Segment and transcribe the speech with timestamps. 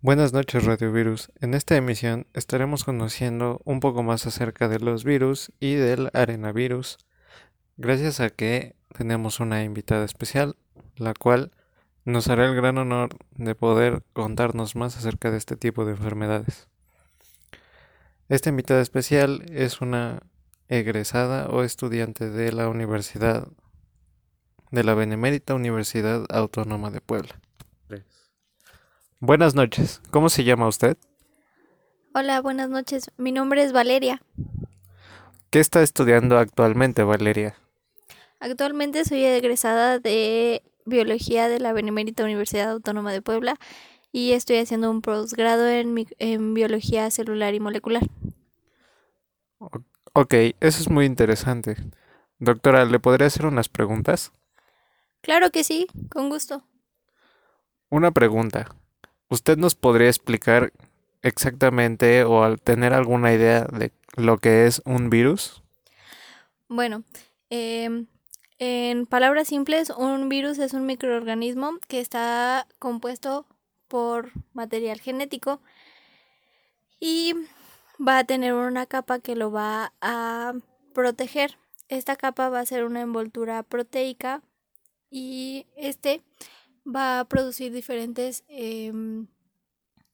[0.00, 1.32] Buenas noches Radiovirus.
[1.40, 6.98] En esta emisión estaremos conociendo un poco más acerca de los virus y del arenavirus,
[7.78, 10.54] gracias a que tenemos una invitada especial,
[10.94, 11.50] la cual
[12.04, 16.68] nos hará el gran honor de poder contarnos más acerca de este tipo de enfermedades.
[18.28, 20.20] Esta invitada especial es una
[20.68, 23.48] egresada o estudiante de la Universidad
[24.70, 27.40] de la Benemérita Universidad Autónoma de Puebla.
[29.20, 30.96] Buenas noches, ¿cómo se llama usted?
[32.14, 33.10] Hola, buenas noches.
[33.16, 34.22] Mi nombre es Valeria.
[35.50, 37.56] ¿Qué está estudiando actualmente, Valeria?
[38.38, 43.56] Actualmente soy egresada de Biología de la Benemérita Universidad Autónoma de Puebla
[44.12, 48.04] y estoy haciendo un posgrado en, en Biología Celular y Molecular.
[50.12, 51.76] Ok, eso es muy interesante.
[52.38, 54.30] Doctora, ¿le podría hacer unas preguntas?
[55.22, 56.62] Claro que sí, con gusto.
[57.90, 58.76] Una pregunta.
[59.30, 60.72] ¿Usted nos podría explicar
[61.22, 65.62] exactamente o al tener alguna idea de lo que es un virus?
[66.68, 67.04] Bueno,
[67.50, 68.06] em,
[68.58, 73.46] en palabras simples, un virus es un microorganismo que está compuesto
[73.86, 75.60] por material genético
[77.00, 77.34] y
[78.06, 80.54] va a tener una capa que lo va a
[80.94, 81.58] proteger.
[81.88, 84.42] Esta capa va a ser una envoltura proteica
[85.10, 86.22] y este
[86.88, 89.26] va a producir diferentes em,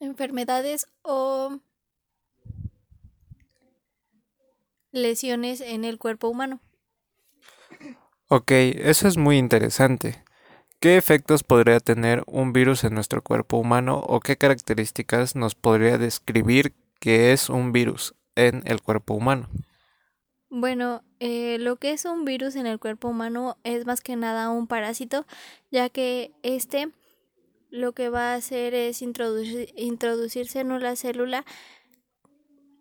[0.00, 1.58] enfermedades o
[4.92, 6.60] lesiones en el cuerpo humano.
[8.28, 10.22] Ok, eso es muy interesante.
[10.80, 15.98] ¿Qué efectos podría tener un virus en nuestro cuerpo humano o qué características nos podría
[15.98, 19.48] describir que es un virus en el cuerpo humano?
[20.50, 24.48] Bueno, eh, lo que es un virus en el cuerpo humano es más que nada
[24.48, 25.26] un parásito,
[25.70, 26.90] ya que este
[27.70, 31.44] lo que va a hacer es introducir, introducirse en una célula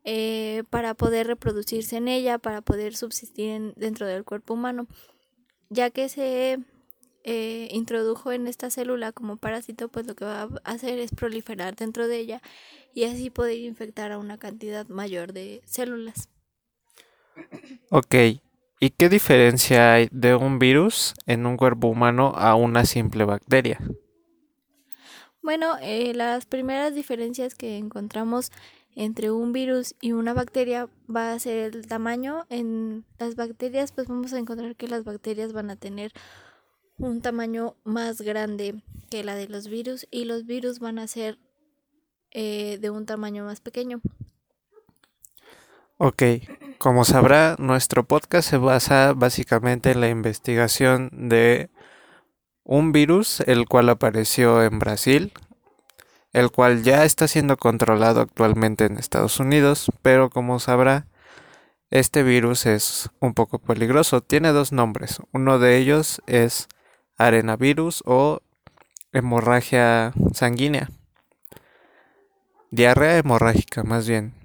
[0.06, 4.88] eh, para poder reproducirse en ella, para poder subsistir dentro del cuerpo humano.
[5.70, 6.60] Ya que se
[7.26, 11.76] eh, introdujo en esta célula como parásito, pues lo que va a hacer es proliferar
[11.76, 12.42] dentro de ella
[12.94, 16.30] y así poder infectar a una cantidad mayor de células.
[17.90, 18.16] Ok,
[18.80, 23.80] ¿y qué diferencia hay de un virus en un cuerpo humano a una simple bacteria?
[25.42, 28.52] Bueno, eh, las primeras diferencias que encontramos
[28.96, 32.46] entre un virus y una bacteria va a ser el tamaño.
[32.50, 36.12] En las bacterias, pues vamos a encontrar que las bacterias van a tener
[36.98, 41.38] un tamaño más grande que la de los virus y los virus van a ser
[42.32, 44.02] eh, de un tamaño más pequeño.
[45.98, 46.24] Ok,
[46.78, 51.70] como sabrá, nuestro podcast se basa básicamente en la investigación de
[52.64, 55.34] un virus, el cual apareció en Brasil,
[56.34, 61.08] el cual ya está siendo controlado actualmente en Estados Unidos, pero como sabrá,
[61.90, 64.22] este virus es un poco peligroso.
[64.22, 65.20] Tiene dos nombres.
[65.32, 66.68] Uno de ellos es
[67.18, 68.42] arenavirus o
[69.14, 70.90] hemorragia sanguínea.
[72.72, 74.37] Diarrea hemorrágica, más bien.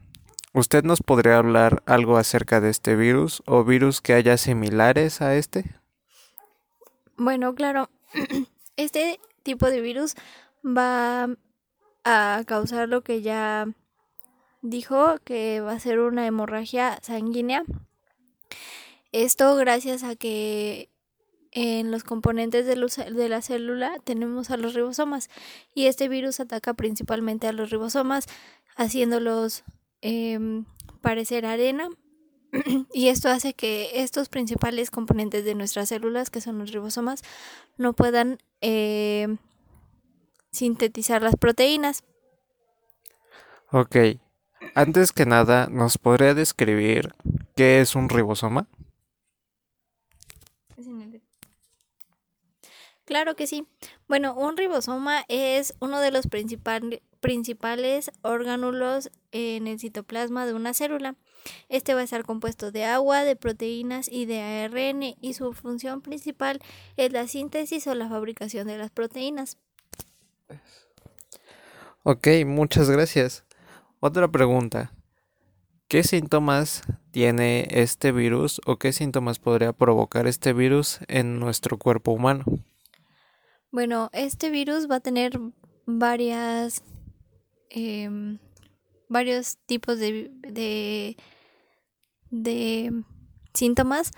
[0.54, 5.34] ¿Usted nos podría hablar algo acerca de este virus o virus que haya similares a
[5.36, 5.64] este?
[7.16, 7.88] Bueno, claro.
[8.76, 10.14] Este tipo de virus
[10.64, 11.28] va
[12.04, 13.68] a causar lo que ya
[14.62, 17.64] dijo, que va a ser una hemorragia sanguínea.
[19.12, 20.88] Esto gracias a que
[21.50, 25.28] en los componentes de, la célula tenemos a los ribosomas
[25.74, 28.26] y este virus ataca principalmente a los ribosomas
[28.75, 29.64] haciéndolos
[30.02, 30.64] Em,
[31.00, 31.88] parecer arena
[32.93, 37.22] y esto hace que estos principales componentes de nuestras células, que son los ribosomas,
[37.78, 39.38] no puedan em,
[40.50, 42.02] sintetizar las proteínas.
[43.70, 43.96] Ok,
[44.75, 47.14] antes que nada, ¿nos podría describir
[47.54, 48.66] qué es un ribosoma?
[53.04, 53.66] Claro que sí.
[54.08, 57.00] Bueno, un ribosoma es uno de los principales
[58.22, 61.16] órganos en el citoplasma de una célula.
[61.69, 66.02] Este va a estar compuesto de agua, de proteínas y de ARN y su función
[66.02, 66.60] principal
[66.96, 69.58] es la síntesis o la fabricación de las proteínas.
[72.04, 73.44] Ok, muchas gracias.
[74.00, 74.92] Otra pregunta.
[75.86, 82.12] ¿Qué síntomas tiene este virus o qué síntomas podría provocar este virus en nuestro cuerpo
[82.12, 82.44] humano?
[83.70, 85.38] Bueno, este virus va a tener
[85.86, 86.82] varias,
[87.72, 88.38] em,
[89.08, 91.16] varios tipos de, de,
[92.30, 93.02] de
[93.54, 94.12] síntomas.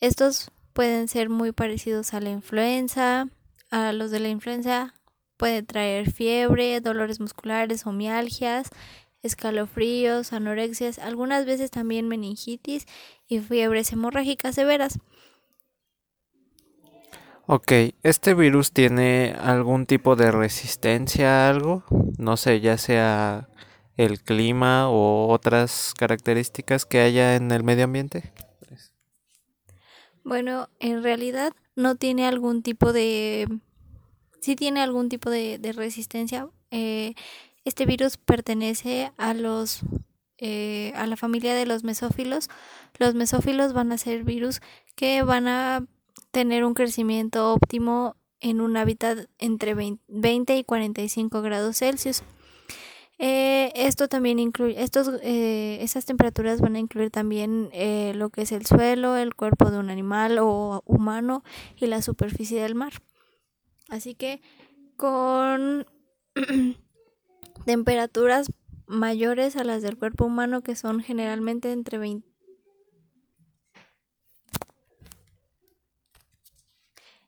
[0.00, 3.28] Estos pueden ser muy parecidos a la influenza,
[3.70, 4.94] a los de la influenza,
[5.36, 8.68] puede traer fiebre, dolores musculares o mialgias,
[9.22, 12.86] escalofríos, anorexias, algunas veces también meningitis
[13.28, 14.98] y fiebres hemorrágicas severas.
[17.48, 17.70] Ok,
[18.02, 21.84] ¿este virus tiene algún tipo de resistencia a algo?
[22.18, 23.48] No sé, ya sea
[23.96, 28.32] el clima o otras características que haya en el medio ambiente.
[30.24, 33.46] Bueno, en realidad no tiene algún tipo de...
[34.40, 36.48] Sí tiene algún tipo de, resistencia.
[36.72, 37.14] Eh,
[37.64, 39.82] este virus pertenece a los
[40.38, 42.50] eh, a la familia de los mesófilos.
[42.98, 44.60] Los mesófilos van a ser virus
[44.96, 45.86] que van a
[46.36, 49.74] tener un crecimiento óptimo en un hábitat entre
[50.06, 52.22] 20 y 45 grados Celsius.
[53.18, 58.42] Eh, esto también incluye, estos, eh, esas temperaturas van a incluir también eh, lo que
[58.42, 61.42] es el suelo, el cuerpo de un animal o humano
[61.74, 62.92] y la superficie del mar.
[63.88, 64.42] Así que
[64.98, 65.86] con
[67.64, 68.52] temperaturas
[68.86, 72.35] mayores a las del cuerpo humano que son generalmente entre 20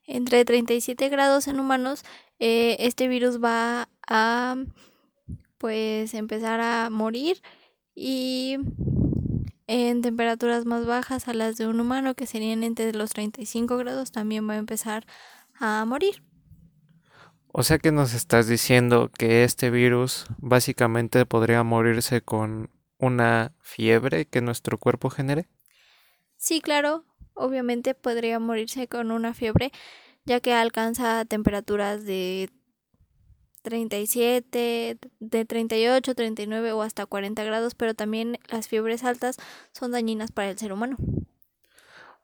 [0.09, 2.03] entre 37 grados en humanos,
[2.39, 4.57] este virus va a
[5.59, 7.43] pues empezar a morir
[7.95, 8.57] y
[9.67, 14.11] en temperaturas más bajas a las de un humano que serían entre los 35 grados
[14.11, 15.07] también va a empezar
[15.61, 16.23] a morir.
[17.53, 24.27] O sea que nos estás diciendo que este virus básicamente podría morirse con una fiebre
[24.27, 25.49] que nuestro cuerpo genere.
[26.37, 27.05] Sí, claro,
[27.39, 29.73] obviamente podría morirse con una fiebre
[30.29, 32.51] ya que alcanza temperaturas de
[33.63, 39.39] 37, de 38, 39 o hasta 40 grados, pero también las fiebres altas
[39.73, 40.97] son dañinas para el ser humano.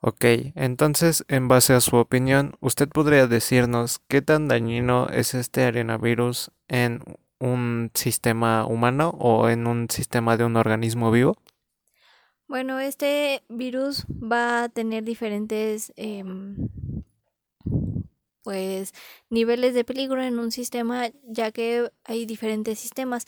[0.01, 0.25] Ok,
[0.55, 6.51] entonces, en base a su opinión, ¿usted podría decirnos qué tan dañino es este arenavirus
[6.69, 7.01] en
[7.39, 11.39] un sistema humano o en un sistema de un organismo vivo?
[12.47, 16.69] Bueno, este virus va a tener diferentes em,
[18.43, 18.93] pues
[19.31, 23.25] niveles de peligro en un sistema ya que hay diferentes sistemas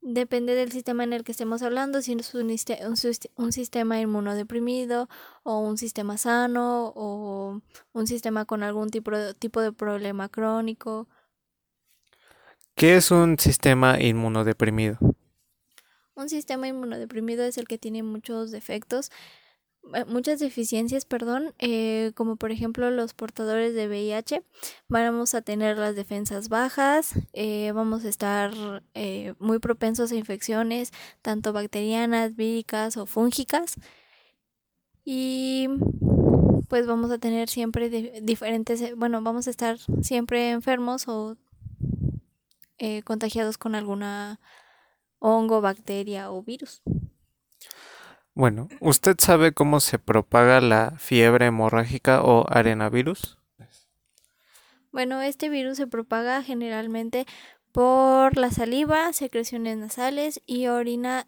[0.00, 2.54] depende del sistema en el que estemos hablando si es un,
[3.36, 5.08] un, sistema inmunodeprimido
[5.44, 7.60] o un sistema sano o
[7.92, 11.08] un sistema con algún tipo de, tipo de problema crónico
[12.74, 14.98] ¿Qué es un sistema inmunodeprimido?
[16.18, 19.12] Un sistema inmunodeprimido es el que tiene muchos defectos
[19.94, 24.42] eh, muchas deficiencias, perdón, eh, como por ejemplo los portadores de VIH,
[24.88, 28.52] vamos a tener las defensas bajas, eh, vamos a estar
[29.38, 30.92] muy propensos a infecciones,
[31.22, 33.76] tanto bacterianas, víricas o fúngicas,
[35.04, 35.68] y
[36.68, 37.88] pues vamos a tener siempre
[38.20, 41.36] diferentes, bueno, vamos a estar siempre enfermos o
[43.04, 44.40] contagiados con alguna
[45.18, 46.82] hongo, bacteria o virus.
[48.34, 53.38] Bueno, ¿usted sabe cómo se propaga la fiebre hemorrágica o arenavirus?
[54.92, 57.26] Bueno, este virus se propaga generalmente
[57.72, 61.26] por la saliva, secreciones nasales y orina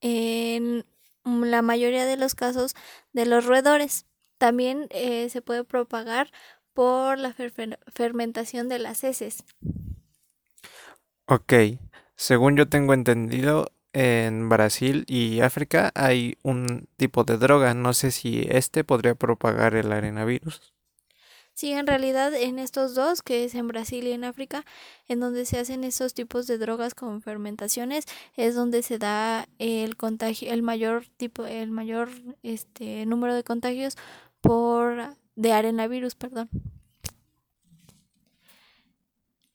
[0.00, 0.84] en
[1.24, 2.74] la mayoría de los casos
[3.12, 4.06] de los roedores.
[4.38, 6.32] También eh, se puede propagar
[6.72, 7.34] por la
[7.92, 9.44] fermentación de las heces.
[11.26, 11.52] Ok,
[12.20, 17.72] según yo tengo entendido, en Brasil y África hay un tipo de droga.
[17.72, 20.74] No sé si este podría propagar el arenavirus.
[21.54, 24.66] Sí, en realidad en estos dos, que es en Brasil y en África,
[25.08, 28.04] en donde se hacen estos tipos de drogas con fermentaciones,
[28.36, 32.10] es donde se da el contagio, el mayor tipo, el mayor
[32.42, 33.96] este número de contagios
[34.42, 36.50] por de arenavirus, perdón.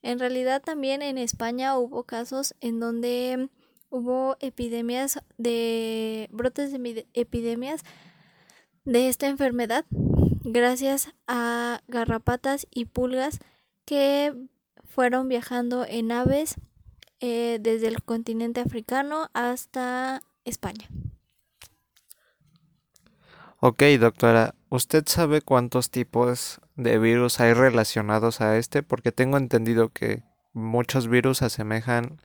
[0.06, 3.48] En realidad también en España hubo casos en donde
[3.90, 7.82] hubo epidemias de brotes de epidemias
[8.84, 9.84] de esta enfermedad
[10.44, 13.40] gracias a garrapatas y pulgas
[13.84, 14.32] que
[14.84, 16.54] fueron viajando en aves
[17.18, 20.88] eh, desde el continente africano hasta España.
[23.58, 28.82] Ok, doctora, ¿usted sabe cuántos tipos de virus hay relacionados a este?
[28.82, 32.20] Porque tengo entendido que muchos virus asemejan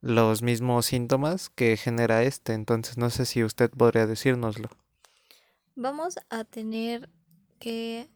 [0.00, 2.54] los mismos síntomas que genera este.
[2.54, 4.68] Entonces no sé si usted podría decírnoslo.
[5.74, 7.08] Vamos a tener
[7.58, 8.08] que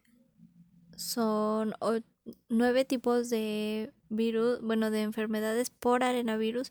[0.96, 1.74] son
[2.48, 6.70] nueve tipos de virus, bueno, de enfermedades por arenavirus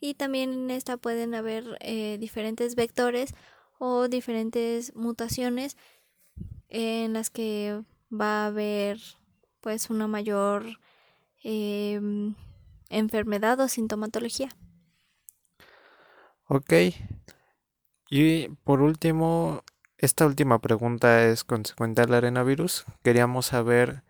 [0.00, 3.34] y también en esta pueden haber eh, diferentes vectores
[3.78, 5.76] o diferentes mutaciones
[6.68, 8.98] en las que va a haber
[9.60, 10.64] pues una mayor
[11.42, 12.34] em,
[12.88, 14.48] enfermedad o sintomatología.
[16.48, 16.72] Ok.
[18.08, 19.64] Y por último,
[19.98, 22.84] esta última pregunta es consecuente al arenavirus.
[23.02, 24.04] Queríamos saber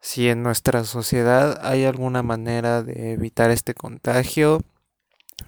[0.00, 4.60] si en nuestra sociedad hay alguna manera de evitar este contagio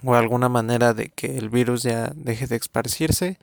[0.03, 3.39] o alguna manera de que el virus ya deje de esparcirse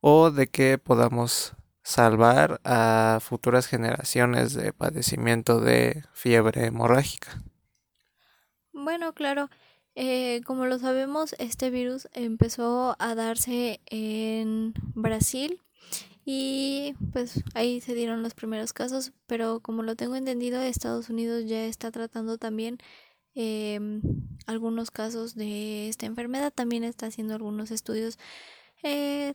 [0.00, 1.54] o de que podamos
[1.84, 7.42] salvar a futuras generaciones de padecimiento de fiebre hemorrágica.
[8.72, 9.50] Bueno, claro.
[9.94, 15.60] Eh, como lo sabemos, este virus empezó a darse en Brasil
[16.24, 21.44] y pues ahí se dieron los primeros casos, pero como lo tengo entendido, Estados Unidos
[21.46, 22.78] ya está tratando también
[23.34, 24.00] em,
[24.46, 28.18] algunos casos de esta enfermedad, también está haciendo algunos estudios
[28.82, 29.34] eh,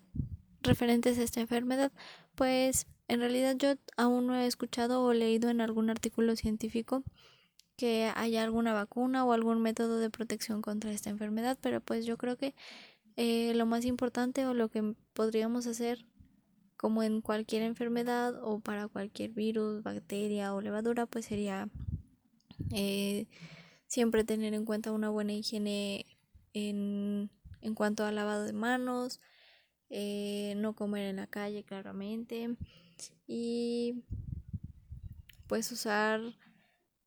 [0.61, 1.91] referentes a esta enfermedad,
[2.39, 7.03] pues en realidad yo aún no he escuchado o leído en algún artículo científico
[7.75, 12.17] que haya alguna vacuna o algún método de protección contra esta enfermedad, pero pues yo
[12.17, 12.55] creo que
[13.17, 16.05] eh, lo más importante o lo que podríamos hacer
[16.77, 21.67] como en cualquier enfermedad o para cualquier virus, bacteria o levadura, pues sería
[22.71, 23.27] eh,
[23.85, 26.05] siempre tener en cuenta una buena higiene
[26.53, 29.19] en, en cuanto al lavado de manos,
[29.89, 32.55] eh, no comer en la calle claramente.
[33.27, 34.03] Y
[35.47, 36.21] pues usar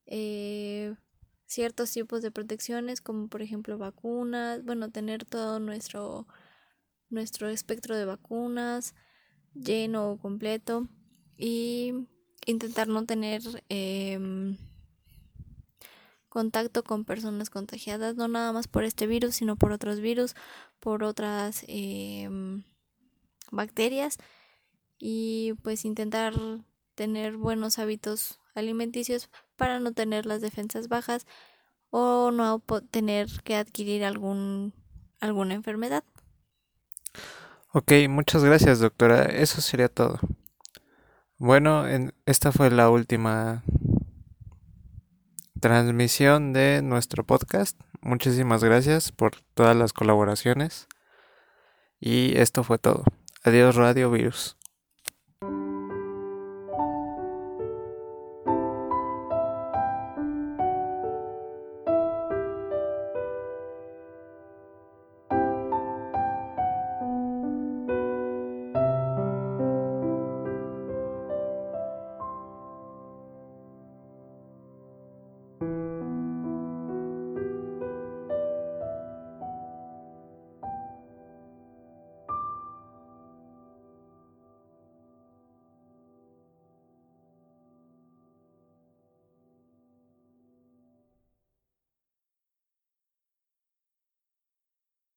[0.07, 0.95] eh,
[1.47, 6.27] ciertos tipos de protecciones como por ejemplo vacunas, bueno, tener todo nuestro,
[7.11, 8.95] nuestro espectro de vacunas
[9.55, 10.89] lleno o completo
[11.37, 12.09] y
[12.47, 14.57] intentar no tener em,
[16.29, 20.35] contacto con personas contagiadas, no nada más por este virus, sino por otros virus,
[20.81, 22.65] por otras em,
[23.53, 24.19] bacterias
[24.99, 26.35] y pues intentar
[26.95, 31.27] tener buenos hábitos alimenticios para no tener las defensas bajas
[31.91, 34.75] o no tener que adquirir algún,
[35.21, 36.05] alguna enfermedad.
[37.73, 39.25] Ok, muchas gracias doctora.
[39.25, 40.19] Eso sería todo.
[41.39, 41.85] Bueno,
[42.27, 43.63] esta fue la última
[45.61, 47.81] transmisión de nuestro podcast.
[48.01, 50.89] Muchísimas gracias por todas las colaboraciones.
[52.01, 53.05] Y esto fue todo.
[53.45, 54.62] Adiós Radio Virus.